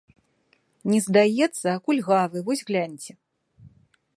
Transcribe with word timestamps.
Не 0.91 0.99
здаецца, 1.07 1.65
а 1.73 1.75
кульгавы, 1.89 2.39
вось 2.49 2.65
гляньце. 2.71 3.11